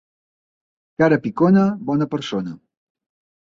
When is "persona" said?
2.15-2.57